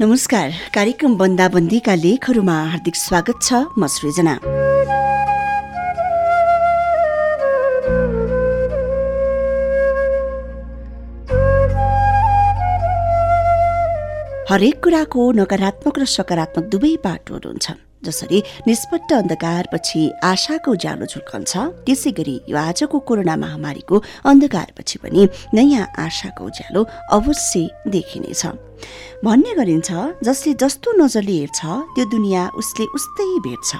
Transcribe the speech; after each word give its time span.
नमस्कार। 0.00 0.50
कार्यक्रम 0.74 1.16
बन्दाबन्दीका 1.18 1.94
लेखहरूमा 1.94 2.56
हार्दिक 2.64 2.96
स्वागत 2.96 3.38
छ। 3.42 3.54
म 3.78 3.86
सृजना। 3.86 4.34
हरेक 14.50 14.80
कुराको 14.84 15.22
नकारात्मक 15.32 15.98
र 15.98 16.04
सकारात्मक 16.14 16.64
दुवै 16.70 16.94
बाटोहरू 17.04 17.50
हुन्छन्। 17.50 17.87
जसरी 18.04 18.42
निष्पट्ट 18.66 19.12
अन्धकारपछि 19.12 20.00
आशाको 20.24 20.72
उज्यालो 20.72 21.06
झुल्कन्छ 21.06 21.52
त्यसै 21.86 22.10
गरी 22.18 22.36
यो 22.48 22.56
आजको 22.58 22.98
कोरोना 23.08 23.36
महामारीको 23.44 23.96
अन्धकारपछि 24.30 24.98
पनि 25.02 25.28
नयाँ 25.54 25.86
आशाको 25.98 26.44
उज्यालो 26.44 26.86
अवश्य 27.16 27.68
देखिनेछ। 27.94 28.42
भन्ने 29.24 29.54
गरिन्छ 29.58 29.90
जसले 30.24 30.54
जस्तो 30.62 30.88
नजरले 31.02 31.36
हेर्छ 31.38 31.60
त्यो 31.94 32.04
दुनियाँ 32.14 32.50
उसले 32.60 32.84
उस्तै 32.96 33.30
भेट्छ। 33.46 33.70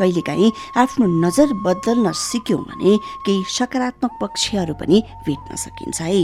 कहिलेकाहीँ 0.00 0.50
आफ्नो 0.82 1.06
नजर 1.24 1.48
बदल्न 1.64 2.12
सिक्यौँ 2.16 2.60
भने 2.68 2.96
केही 3.26 3.42
सकारात्मक 3.56 4.12
पक्षहरू 4.22 4.74
पनि 4.80 5.02
भेट्न 5.26 5.56
सकिन्छ 5.64 6.00
है। 6.00 6.22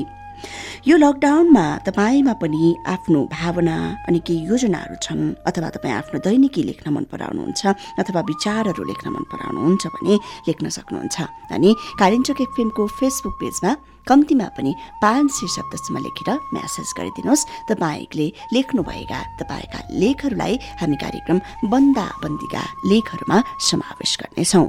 यो 0.86 0.96
लकडाउनमा 0.96 1.66
तपाईँमा 1.86 2.32
पनि 2.42 2.62
आफ्नो 2.86 3.20
भावना 3.32 3.76
अनि 4.09 4.18
केही 4.26 4.46
योजनाहरू 4.46 4.96
छन् 5.02 5.24
अथवा 5.48 5.68
तपाईँ 5.76 5.95
आफ्नो 6.01 6.18
दैनिकी 6.26 6.62
लेख्न 6.70 6.87
मन 6.95 7.04
पराउनुहुन्छ 7.12 7.62
अथवा 8.01 8.20
विचारहरू 8.30 8.82
लेख्न 8.90 9.07
मन 9.10 9.24
पराउनुहुन्छ 9.32 9.84
भने 9.95 10.14
लेख्न 10.48 10.66
सक्नुहुन्छ। 10.76 11.16
अनि 11.57 11.70
कालिन्चोक 12.01 12.40
एफएमको 12.40 12.82
फेसबुक 12.98 13.34
पेजमा 13.42 13.73
कम्तीमा 14.07 14.46
पनि 14.57 14.73
पाँच 15.02 15.30
सय 15.34 15.46
शब्दसम्म 15.57 15.98
लेखेर 15.98 16.30
म्यासेज 16.54 16.88
गरिदिनुहोस्। 16.98 17.46
तपाईँले 17.70 18.26
लेख्नुभएका 18.54 19.20
तपाईँका 19.40 19.79
लेखहरूलाई 19.98 20.54
हामी 20.80 20.96
कार्यक्रम 21.02 21.38
बन्दा 21.73 22.07
बन्दीका 22.23 22.62
लेखहरूमा 22.87 23.38
समावेश 23.68 24.12
गर्नेछौँ। 24.23 24.66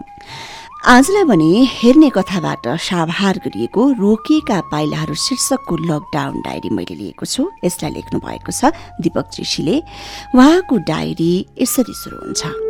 आजलाई 0.86 1.24
भने 1.24 1.64
हेर्ने 1.70 2.10
कथाबाट 2.10 2.68
साभार 2.80 3.38
गरिएको 3.46 3.82
रोकिएका 4.00 4.60
पाइलाहरू 4.72 5.14
शीर्षकको 5.16 5.78
लकडाउन 5.78 6.42
डायरी 6.42 6.70
मैले 6.70 6.96
लिएको 6.96 7.26
छु। 7.26 7.50
यसलाई 7.66 7.92
लेख्नु 7.92 8.20
भएको 8.20 8.52
छ 8.52 8.72
दीपक 9.02 9.26
जोशीले 9.34 9.82
उहाँको 10.36 10.78
डायरी 10.86 11.34
यसरी 11.62 11.94
सुरु 11.94 12.18
हुन्छ। 12.18 12.67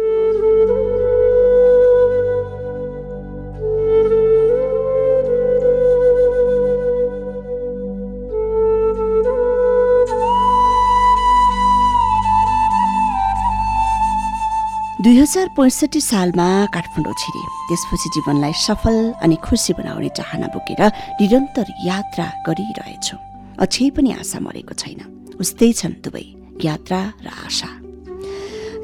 हजार 15.28 15.48
पैँसठी 15.60 16.00
सालमा 16.00 16.48
काठमाडौँ 16.72 17.14
छिरे। 17.20 17.42
त्यसपछि 17.68 18.10
जीवनलाई 18.16 18.54
सफल 18.64 18.96
अनि 19.20 19.36
खुसी 19.44 19.74
बनाउने 19.76 20.10
चाहना 20.16 20.48
बोकेर 20.56 20.82
निरन्तर 21.20 21.68
यात्रा 21.84 22.28
गरिरहेछु। 22.48 23.16
अझै 23.60 23.90
पनि 23.92 24.12
आशा 24.24 24.40
मरेको 24.40 24.74
छैन। 24.80 25.36
उस्तै 25.36 25.72
छन् 25.80 26.00
दुवै 26.00 26.24
यात्रा 26.64 27.00
र 27.20 27.28
आशा। 27.44 27.70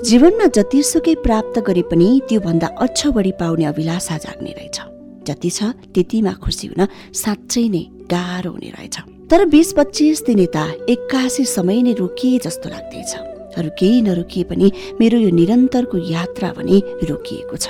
जीवनमा 0.03 0.47
जतिसुकै 0.51 1.15
प्राप्त 1.23 1.55
गरे 1.63 1.83
पनि 1.87 2.09
त्योभन्दा 2.27 2.67
अझ 2.75 2.99
बढी 3.15 3.33
पाउने 3.39 3.65
अभिलाषा 3.71 4.17
जाग्ने 4.27 4.51
रहेछ। 4.51 4.77
जति 5.23 5.49
छ 5.49 5.59
त्यतिमा 5.95 6.33
खुसी 6.43 6.67
हुन 6.67 6.81
साँच्चै 7.23 7.65
नै 7.71 7.83
गाह्रो 8.11 8.51
हुने 8.51 8.69
रहेछ। 8.75 8.95
तर 9.31 9.39
बिस 9.47 9.69
पच्चिस 9.79 10.27
दिन 10.27 10.39
यता 10.39 10.63
एक्कासी 10.91 11.43
समय 11.47 11.79
नै 11.87 11.93
रोकिए 12.03 12.39
जस्तो 12.43 12.67
लाग्दैछ। 12.67 13.32
अरू 13.57 13.69
केही 13.79 14.01
नरोकिए 14.01 14.43
पनि 14.49 14.67
मेरो 14.99 15.17
यो 15.19 15.29
निरन्तरको 15.39 15.97
यात्रा 16.11 16.49
भने 16.57 16.77
रोकिएको 17.09 17.57
छ। 17.57 17.67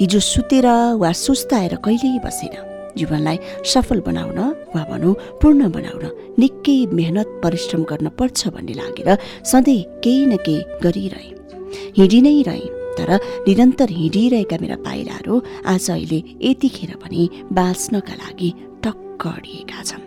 हिजो 0.00 0.20
सुतेर 0.22 0.66
वा 1.02 1.10
सुस्ताएर 1.12 1.74
कहिल्यै 1.84 2.18
बसेन। 2.24 2.54
जीवनलाई 2.98 3.38
सफल 3.64 4.00
बनाउन 4.00 4.38
वा 4.74 4.82
भनौँ 4.90 5.14
पूर्ण 5.42 5.70
बनाउन 5.70 6.04
निकै 6.38 6.78
मेहनत 6.98 7.28
परिश्रम 7.44 7.82
गर्न 7.90 8.08
पर्छ 8.18 8.48
भन्ने 8.54 8.74
लागेर 8.74 9.08
सधैँ 9.44 9.82
केही 10.04 10.26
न 10.26 10.36
केही 10.46 10.62
गरिरहे। 10.82 11.30
हिँडी 11.98 12.20
नै 12.22 12.42
रहे 12.48 12.66
तर 12.98 13.10
निरन्तर 13.46 13.90
हिँडिरहेका 13.98 14.56
मेरा 14.60 14.76
पाइलाहरू 14.86 15.34
आज 15.66 15.90
अहिले 15.90 16.18
यतिखेर 16.42 16.92
पनि 17.02 17.20
बाँच्नका 17.52 18.14
लागि 18.14 18.50
टक्क 18.84 19.26
अडिएका 19.26 19.82
छन्। 19.82 20.04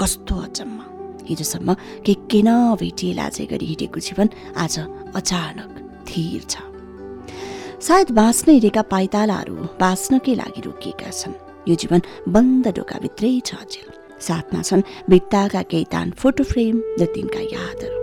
कस्तो 0.00 0.34
अचम्म। 0.46 0.78
हिजोसम्म 1.28 1.74
के 2.06 2.14
के 2.30 2.40
न 2.42 2.76
भेटिए 2.80 3.12
लाजै 3.14 3.46
गरी 3.52 3.66
हिँडेको 3.66 4.00
जीवन 4.00 4.28
आज 4.56 4.78
अचानक 5.14 5.70
थिर 6.08 6.42
छ। 6.42 6.54
सायद 7.78 8.10
बाँच्न 8.10 8.52
हिँडेका 8.52 8.82
पाइतालाहरू 8.92 9.54
बाँच्नकै 9.80 10.34
लागि 10.34 10.60
रोकिएका 10.66 11.10
छन्। 11.10 11.34
यो 11.68 11.74
जीवन 11.74 12.00
बन्द 12.34 12.68
ढोकाभित्रै 12.76 13.32
छ 13.46 13.54
अचेल। 13.54 13.88
साथमा 14.18 14.60
छन् 14.62 14.82
बित्ताका 15.10 15.62
केही 15.70 15.84
तान 15.92 16.10
फोटो 16.18 16.44
फ्रेम 16.44 16.76
र 17.00 17.06
तिनका 17.14 17.42
यादहरू। 17.54 17.96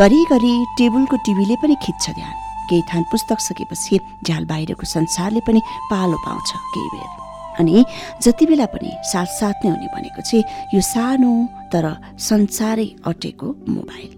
घरिघरि 0.00 0.54
टेबलको 0.78 1.16
टिभीले 1.26 1.56
पनि 1.62 1.74
खिच्छ 1.84 2.04
ध्यान। 2.10 2.36
केही 2.70 2.82
थान 2.90 3.02
पुस्तक 3.12 3.40
सकेपछि 3.42 3.98
झ्याल 4.26 4.44
बाहिरको 4.46 4.86
संसारले 4.86 5.40
पनि 5.46 5.60
पालो 5.90 6.16
पाउँछ 6.26 6.50
केही 6.74 6.88
बेर। 6.94 7.08
अनि 7.60 7.84
जति 8.22 8.46
बेला 8.46 8.66
पनि 8.72 8.90
साथ 9.12 9.26
साथ 9.38 9.64
नै 9.64 9.70
हुने 9.70 9.88
भनेको 9.94 10.22
चाहिँ 10.22 10.44
यो 10.74 10.80
सानो 10.80 11.32
तर 11.72 11.86
संसारै 12.16 12.88
अटेको 13.04 13.48
मोबाइल। 13.68 14.10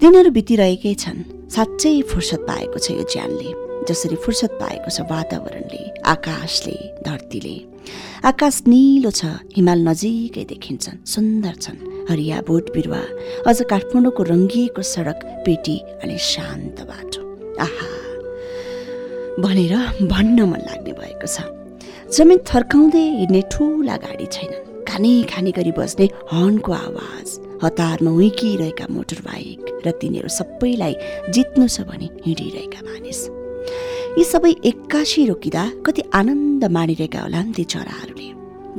दिनहरू 0.00 0.30
बितिरहेकै 0.32 0.94
छन्। 1.02 1.18
साँच्चै 1.54 1.94
फुर्सद 2.10 2.40
पाएको 2.48 2.78
छ 2.78 2.96
यो 2.96 3.04
ज्यानले 3.12 3.50
जसरी 3.88 4.16
फुर्सद 4.24 4.52
पाएको 4.60 4.90
छ 4.90 5.06
वातावरणले 5.10 5.82
आकाशले 6.14 6.76
धरतीले। 7.06 7.56
आकाश 8.24 8.56
निलो 8.66 9.10
छ 9.10 9.22
हिमाल 9.56 9.80
नजिकै 9.88 10.44
देखिन्छन् 10.52 11.04
सुन्दर 11.14 11.54
छन्। 11.64 11.78
हरिया 12.10 12.40
बोट 12.48 12.72
बिरुवा 12.74 13.02
अझ 13.46 13.58
काठमाडौँको 13.72 14.22
रङ्गिएको 14.32 14.82
सडक 14.82 15.18
पेटी 15.46 15.76
अनि 16.02 16.16
शान्त 16.18 16.80
बाटो। 16.90 17.29
आहा। 17.66 17.86
भनेर 19.42 19.74
भन्न 20.06 20.38
मन 20.50 20.60
लाग्ने 20.68 20.92
भएको 20.92 21.26
छ। 21.26 21.36
जमिन 22.16 22.38
थर्काउँदै 22.48 23.04
हिँड्ने 23.20 23.42
ठुला 23.52 23.96
गाडी 23.96 24.26
छैनन्। 24.26 24.84
खाने 24.88 25.12
खाने 25.30 25.50
गरी 25.56 25.72
बस्ने 25.72 26.06
हर्नको 26.32 26.72
आवाज 26.72 27.28
हतारमा 27.62 28.10
हुइकिरहेका 28.10 28.86
मोटर 28.90 29.20
बाइक 29.26 29.82
र 29.86 29.90
तिनीहरू 30.00 30.28
सबैलाई 30.28 30.94
जित्नु 31.30 31.66
छ 31.68 31.86
भने 31.86 32.08
हिँडिरहेका 32.26 32.80
मानिस। 32.82 33.20
यी 34.18 34.24
सबै 34.24 34.52
एक्कासी 34.66 35.26
रोकिँदा 35.26 35.64
कति 35.86 36.02
आनन्द 36.14 36.64
मानिरहेका 36.76 37.20
होलान् 37.20 37.54
ती 37.54 37.64
चराहरूले। 37.64 38.28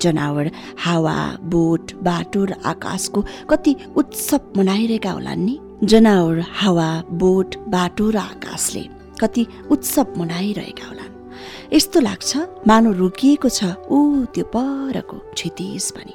जनावर 0.03 0.52
हावा 0.84 1.18
बोट 1.52 1.94
बाटो 2.03 2.42
र 2.46 2.52
आकाशको 2.66 3.19
कति 3.50 3.75
उत्सव 3.96 4.42
मनाइरहेका 4.58 5.12
होलान् 5.12 5.46
नि? 5.46 5.56
जनावर 5.84 6.40
हावा 6.53 6.90
बोट 7.12 7.56
बाटो 7.68 8.10
र 8.10 8.18
आकाशले 8.18 8.83
कति 9.22 9.45
उत्सव 9.72 10.13
मनाइरहेका 10.18 10.86
होलान्। 10.88 11.74
यस्तो 11.74 12.00
लाग्छ 12.00 12.38
मानव 12.69 12.94
रोकिएको 13.01 13.50
छ 13.50 13.74
ऊ 13.89 14.25
त्यो 14.30 14.45
परको 14.54 15.18
क्षितिज 15.33 15.92
पनि। 15.98 16.13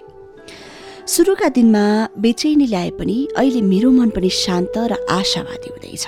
सुरुका 1.07 1.49
दिनमा 1.51 1.85
बेचैनी 2.15 2.67
ल्याए 2.67 2.91
पनि 2.95 3.17
अहिले 3.37 3.61
मेरो 3.63 3.91
मन 3.91 4.11
पनि 4.15 4.31
शान्त 4.31 4.79
र 4.79 5.03
आशावादी 5.11 5.69
हुँदैछ। 5.75 6.07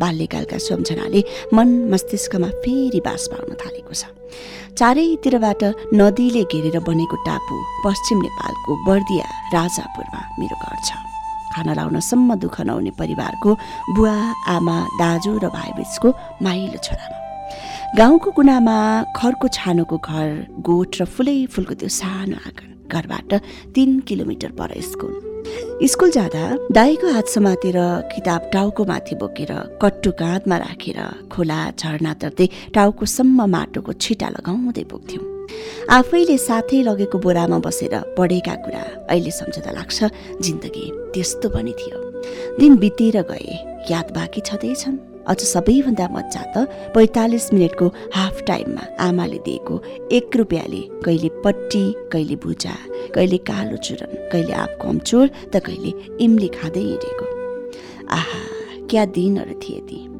बाल्यकालका 0.00 0.58
सम्झनाले 0.58 1.20
मन 1.52 1.68
मस्तिष्कमा 1.92 2.48
फेरि 2.64 3.00
बास 3.04 3.28
पाउन 3.32 3.52
थालेको 3.60 3.92
छ। 3.92 4.08
चारैतिरबाट 4.80 5.62
नदीले 5.92 6.42
घेरेर 6.48 6.78
बनेको 6.88 7.16
टापु 7.28 7.54
पश्चिम 7.84 8.18
नेपालको 8.24 8.70
बर्दिया 8.88 9.26
राजापुरमा 9.54 10.20
मेरो 10.40 10.56
घर 10.56 10.78
छ। 10.88 11.13
खाना 11.54 11.72
लाउनसम्म 11.78 12.34
दुःख 12.42 12.60
नहुने 12.68 12.92
परिवारको 13.00 13.50
बुवा 13.96 14.16
आमा 14.54 14.76
दाजु 15.00 15.32
र 15.38 15.48
भाइबीचको 15.56 16.08
माइलो 16.42 16.78
छोरामा। 16.86 17.18
गाउँको 17.98 18.30
कुनामा 18.36 18.76
खरको 19.16 19.48
छानोको 19.56 19.96
घर 19.98 20.28
गोठ 20.66 20.92
र 21.00 21.04
फुलै 21.14 21.38
फुलको 21.52 21.74
त्यो 21.80 21.88
सानो 22.00 22.36
आँगन 22.46 22.70
घरबाट 22.90 23.30
तिन 23.74 23.90
किलोमिटर 24.08 24.50
पर 24.58 24.72
स्कुल। 24.90 25.14
स्कुल 25.92 26.10
जाँदा 26.10 26.44
दाईको 26.72 27.12
हात 27.14 27.26
समातेर 27.28 27.78
किताब 28.14 28.50
टाउको 28.52 28.84
माथि 28.90 29.14
बोकेर 29.20 29.52
कट्टु 29.82 30.10
काँधमा 30.20 30.56
राखेर 30.64 30.98
खोला 31.32 31.60
झरना 31.78 32.12
तर्दै 32.22 32.46
टाउकोसम्म 32.74 33.46
माटोको 33.54 33.92
छिटा 34.02 34.28
लगाउँदै 34.36 34.84
पुग्थ्यौँ। 34.90 35.33
आफैले 35.90 36.36
साथै 36.38 36.82
लगेको 36.82 37.18
बोरामा 37.18 37.58
बसेर 37.58 37.94
पढेका 38.18 38.54
कुरा 38.64 38.84
अहिले 39.10 39.30
सम्झँदा 39.30 39.70
लाग्छ 39.70 40.04
जिन्दगी 40.40 40.86
त्यस्तो 41.14 41.48
पनि 41.48 41.72
थियो। 41.80 41.98
दिन 42.58 42.76
बितेर 42.76 43.20
गए 43.22 43.58
याद 43.90 44.10
बाँकी 44.14 44.40
छँदैछन्। 44.40 44.96
अझ 45.24 45.40
सबैभन्दा 45.40 46.06
मजा 46.12 46.42
त 46.52 46.68
पैँतालिस 46.94 47.52
मिनटको 47.52 47.86
हाफ 48.14 48.42
टाइममा 48.46 48.84
आमाले 49.00 49.38
दिएको 49.44 49.82
एक 50.12 50.36
रुपियाँले 50.36 50.80
कहिले 51.04 51.28
पट्टी 51.44 51.84
कहिले 52.12 52.36
भुजा 52.36 52.76
कहिले 53.14 53.38
कालो 53.48 53.76
चुरन 53.76 54.28
कहिले 54.32 54.52
आँपको 54.52 54.88
अम्चुर 54.88 55.28
त 55.52 55.64
कहिले 55.66 55.92
इम्ली 56.24 56.48
खाँदै 56.48 56.80
हिँडेको। 56.80 57.26
आहा 58.16 58.42
क्या 58.90 59.04
दिनहरू 59.16 59.54
थिए 59.60 59.80
ती। 59.80 60.13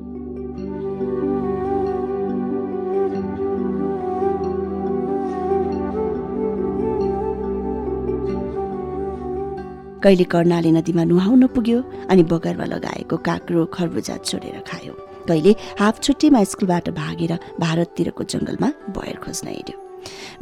कहिले 10.04 10.24
कर्णाली 10.32 10.70
नदीमा 10.72 11.04
नुहाउन 11.04 11.46
पुग्यो 11.54 11.78
अनि 12.12 12.22
बगरमा 12.32 12.64
लगाएको 12.64 13.16
काँक्रो 13.26 13.64
खरबुजा 13.74 14.16
छोडेर 14.28 14.60
खायो। 14.68 14.92
कहिले 15.28 15.52
हाफ 15.80 16.02
छुट्टीमा 16.04 16.44
स्कुलबाट 16.52 16.88
भागेर 17.00 17.32
भारततिरको 17.60 18.22
जङ्गलमा 18.32 18.68
बयर 18.96 19.16
खोज्न 19.24 19.48
हिँड्यो। 19.48 19.76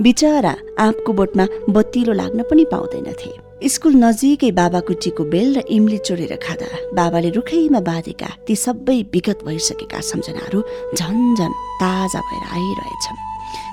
बिचरा 0.02 0.54
आँपको 0.84 1.12
बोटमा 1.12 1.44
बत्तिलो 1.70 2.12
लाग्न 2.12 2.42
पनि 2.50 2.64
पाउँदैनथे। 2.72 3.30
स्कुल 3.68 3.94
नजिकै 3.94 4.50
बाबा 4.58 4.80
कुटीको 4.88 5.24
बेल 5.30 5.48
र 5.56 5.60
इम्ली 5.70 5.98
चोरेर 6.02 6.34
खाँदा 6.42 6.66
बाबाले 6.98 7.30
रुखैमा 7.38 7.80
बाँधेका 7.86 8.30
ती 8.46 8.54
सबै 8.58 8.98
विगत 9.14 9.46
भइसकेका 9.46 10.00
सम्झनाहरू 10.10 10.60
झन्झन 10.98 11.52
ताजा 11.82 12.20
भएर 12.28 12.44
आइरहेछन्। 12.58 13.22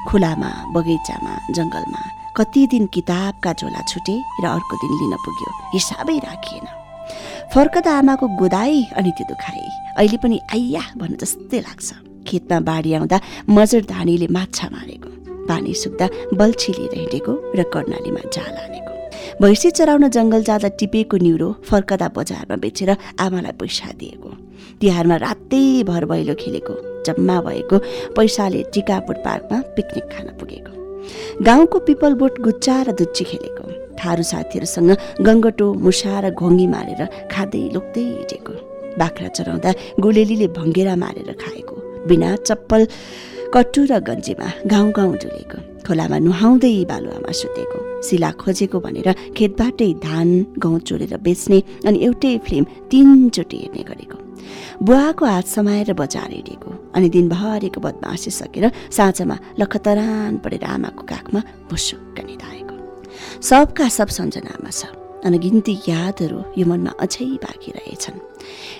खुलामा 0.09 0.51
बगैँचामा 0.75 1.33
जङ्गलमा 1.57 2.01
कति 2.37 2.65
दिन 2.71 2.85
किताबका 2.93 3.53
झोला 3.53 3.81
छुटे 3.89 4.15
र 4.43 4.45
अर्को 4.47 4.75
दिन 4.81 4.91
लिन 4.99 5.15
पुग्यो। 5.25 5.51
हिसाबै 5.73 6.17
राखिएन। 6.19 6.67
फर्कदा 7.53 7.91
आमाको 7.97 8.27
गोदाई 8.39 8.83
अनि 8.97 9.11
त्यो 9.17 9.25
दुखाइ 9.29 9.59
अहिले 9.97 10.17
पनि 10.23 10.39
आइया 10.53 10.83
भन्नु 10.97 11.17
जस्तै 11.17 11.59
लाग्छ। 11.59 11.87
खेतमा 12.27 12.59
बाढी 12.59 12.93
आउँदा 12.93 13.17
मजर 13.49 13.81
धानीले 13.89 14.27
माछा 14.29 14.67
मारेको। 14.69 15.09
पानी 15.49 15.73
सुक्दा 15.73 16.07
बल्छी 16.37 16.71
लिएर 16.77 16.93
हिँडेको 16.99 17.33
र 17.57 17.63
कर्णालीमा 17.73 18.23
जाल 18.29 18.53
हानेको। 18.61 18.93
भैँसी 19.41 19.69
चराउन 19.71 20.07
जङ्गल 20.09 20.41
जाँदा 20.43 20.69
टिपेको 20.79 21.17
न्युरो 21.17 21.49
फर्कदा 21.65 22.07
बजारमा 22.15 22.55
बेचेर 22.55 22.89
आमालाई 23.19 23.57
पैसा 23.57 23.91
दिएको। 23.99 24.29
तिहारमा 24.79 25.15
रातै 25.25 25.83
भर 25.89 26.05
भैलो 26.05 26.33
खेलेको 26.39 26.73
जम्मा 27.07 27.37
भएको 27.41 27.77
पैसाले 28.15 28.63
टिकापुर 28.73 29.15
पार्कमा 29.25 29.57
पिकनिक 29.75 30.05
खान 30.13 30.27
पुगेको। 30.37 30.78
गाउँको 31.47 31.77
पिपल 31.87 32.13
बोट 32.21 32.39
गुच्चा 32.41 32.75
र 32.87 32.91
दुच्ची 32.99 33.23
खेलेको। 33.29 33.65
थारू 33.99 34.23
साथीहरूसँग 34.23 34.91
गङ्गटो 35.27 35.67
मुसा 35.85 36.13
र 36.23 36.25
घोङ्गी 36.31 36.67
मारेर 36.67 37.01
खाँदै 37.31 37.63
लोक्दै 37.75 38.05
हिँडेको। 38.17 38.53
बाख्रा 38.99 39.27
चराउँदा 39.37 39.69
गुलेलीले 40.03 40.47
भङ्गेरा 40.57 40.95
मारेर 41.03 41.29
खाएको। 41.41 41.75
बिना 42.07 42.29
चप्पल 42.47 42.81
कट्टु 43.53 43.81
र 43.91 43.99
गन्जीमा 44.07 44.47
गाउँ 44.71 44.91
गाउँ 44.97 45.15
डुलेको। 45.21 45.59
खोलामा 45.85 46.17
नुहाउँदै 46.25 46.85
बालुवामा 46.91 47.31
सुतेको। 47.33 47.79
सिला 48.07 48.29
खोजेको 48.41 48.77
भनेर 48.79 49.09
खेतबाटै 49.35 49.91
धान 50.05 50.29
गहुँ 50.63 50.79
चोरेर 50.87 51.17
बेच्ने 51.25 51.59
अनि 51.87 51.97
एउटै 52.05 52.37
फिल्म 52.45 52.65
तिनचोटि 52.91 53.57
हेर्ने 53.57 53.83
गरेको। 53.89 54.17
बुवाको 54.83 55.25
हात 55.25 55.47
समाएर 55.47 55.93
बजार 55.93 56.31
हिँडेको 56.31 56.71
अनि 56.95 57.09
दिनभरिको 57.09 57.81
बदमासी 57.81 58.31
सकेर 58.31 58.71
साँझमा 58.91 59.37
लखतरान 59.59 60.37
परेर 60.43 60.63
आमाको 60.65 61.03
काखमा 61.03 61.39
भुसुक्क 61.69 62.17
निधाएको। 62.25 62.75
सबका 63.41 63.87
सब 63.89 64.07
सम्झनामा 64.17 64.71
छ 64.71 64.85
अनगिन्ती 65.27 65.73
यादहरू 65.87 66.39
यो 66.57 66.65
मनमा 66.65 66.91
अझै 67.03 67.25
बाँकी 67.43 67.71
रहेछन्। 67.71 68.19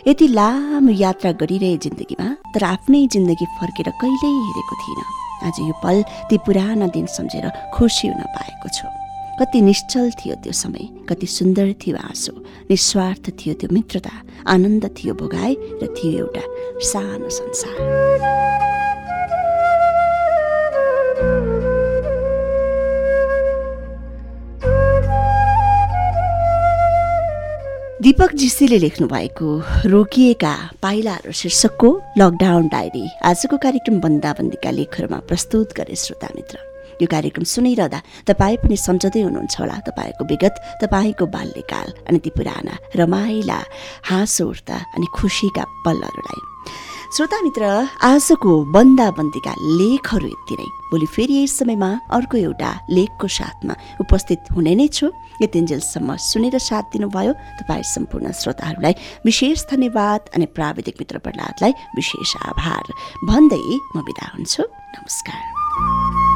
यति 0.08 0.28
लामो 0.28 0.92
यात्रा 0.96 1.32
गरिरहे 1.36 1.78
जिन्दगीमा 1.86 2.28
तर 2.56 2.64
आफ्नै 2.64 3.02
जिन्दगी 3.14 3.46
फर्केर 3.60 3.90
कहिल्यै 4.02 4.32
हेरेको 4.46 4.76
थिइनँ। 4.84 5.08
आज 5.48 5.60
यो 5.60 5.76
पल 5.84 5.98
ती 6.30 6.38
पुराना 6.48 6.88
दिन 6.96 7.06
सम्झेर 7.18 7.46
खुसी 7.76 8.08
हुन 8.08 8.24
पाएको 8.36 8.70
छु। 8.76 8.88
कति 9.40 9.60
निश्चल 9.62 10.10
थियो 10.20 10.36
त्यो 10.44 10.54
समय 10.54 10.88
कति 11.10 11.28
सुन्दर 11.28 11.74
थियो 11.82 11.98
आँसु 11.98 12.32
निस्वार्थ 12.70 13.30
थियो 13.40 13.54
त्यो 13.56 13.70
मित्रता 13.74 14.12
आनन्द 14.52 14.86
थियो 14.98 15.14
भोगाए 15.16 15.54
र 15.84 15.88
थियो 15.96 16.12
एउटा 16.20 16.44
सानो 16.84 17.30
संसार। 17.30 17.78
दीपक 28.02 28.34
जीसीले 28.36 28.78
लेख्नु 28.80 29.08
भएको 29.08 29.50
रोकिएका 29.86 30.56
पाइलाहरू 30.84 31.32
शीर्षकको 31.32 31.90
लकडाउन 32.18 32.68
डायरी 32.68 33.08
आजको 33.24 33.58
कार्यक्रम 33.58 34.00
बन्दाबन्दीका 34.00 34.72
लेखहरूमा 34.72 35.20
प्रस्तुत 35.28 35.78
गरे 35.78 35.96
श्रोता 35.96 36.28
मित्र। 36.36 36.69
यो 37.02 37.08
कार्यक्रम 37.08 37.44
सुनिरहँदा 37.44 38.00
तपाईँ 38.28 38.58
पनि 38.64 38.76
सम्झँदै 38.78 39.22
हुनुहुन्छ 39.22 39.56
होला। 39.60 39.76
तपाईँको 39.88 40.24
विगत 40.32 40.56
तपाईँको 40.84 41.26
बाल्यकाल 41.36 41.90
अनि 42.08 42.20
ती 42.20 42.30
पुराना 42.38 42.74
रमाइला 42.96 43.60
हाँसो 44.10 44.46
उठ्दा 44.50 44.78
अनि 44.96 45.08
खुसीका 45.16 45.64
पलहरूलाई। 45.86 46.42
श्रोता 47.10 47.38
मित्र 47.42 47.66
आजको 48.06 48.52
बन्दाबन्दीका 48.70 49.54
लेखहरू 49.80 50.28
यति 50.28 50.56
नै। 50.60 50.68
भोलि 50.94 51.06
फेरि 51.10 51.34
यस 51.42 51.58
समयमा 51.58 51.90
अर्को 52.14 52.38
एउटा 52.38 52.72
लेखको 52.94 53.28
साथमा 53.28 53.74
उपस्थित 54.02 54.54
हुने 54.54 54.76
नै 54.78 54.88
छु। 54.94 55.10
यतिन्जेलसम्म 55.42 56.16
सुनेर 56.22 56.58
साथ 56.62 56.86
दिनुभयो 56.94 57.34
तपाईँ 57.34 57.84
सम्पूर्ण 57.96 58.30
श्रोताहरूलाई 58.30 58.94
विशेष 59.26 59.66
धन्यवाद 59.74 60.30
अनि 60.38 60.46
प्राविधिक 60.54 60.96
मित्र 61.02 61.18
प्रहलादलाई 61.26 61.74
विशेष 61.98 62.36
आभार। 62.46 62.94
भन्दै 63.26 63.64
म 63.96 64.06
बिदा 64.06 64.26
हुन्छु। 64.38 64.64
नमस्कार। 64.70 66.29